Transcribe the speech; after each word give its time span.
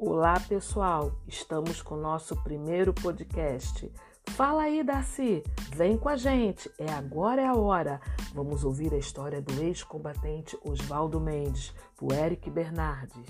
Olá, 0.00 0.38
pessoal! 0.38 1.10
Estamos 1.26 1.82
com 1.82 1.96
o 1.96 2.00
nosso 2.00 2.36
primeiro 2.44 2.94
podcast. 2.94 3.92
Fala 4.28 4.62
aí, 4.62 4.84
Darcy! 4.84 5.42
Vem 5.74 5.98
com 5.98 6.08
a 6.08 6.14
gente! 6.14 6.70
É 6.78 6.88
agora 6.92 7.42
é 7.42 7.46
a 7.48 7.56
hora! 7.56 8.00
Vamos 8.32 8.62
ouvir 8.62 8.94
a 8.94 8.96
história 8.96 9.42
do 9.42 9.60
ex-combatente 9.60 10.56
Oswaldo 10.64 11.20
Mendes, 11.20 11.74
por 11.96 12.12
Eric 12.12 12.48
Bernardes. 12.48 13.26